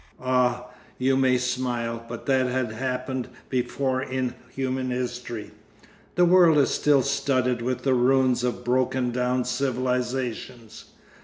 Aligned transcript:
Ah, 0.19 0.65
you 0.97 1.15
may 1.15 1.37
smile, 1.37 2.03
but 2.09 2.25
that 2.25 2.47
had 2.47 2.71
happened 2.71 3.29
before 3.49 4.01
in 4.01 4.33
human 4.49 4.89
history. 4.89 5.51
The 6.15 6.25
world 6.25 6.57
is 6.57 6.71
still 6.71 7.03
studded 7.03 7.61
with 7.61 7.83
the 7.83 7.93
ruins 7.93 8.43
of 8.43 8.63
broken 8.63 9.11
down 9.11 9.45
civilisations. 9.45 10.85